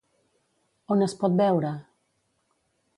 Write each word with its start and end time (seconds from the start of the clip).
On 0.95 1.05
es 1.09 1.15
pot 1.21 1.37
veure? 1.45 1.75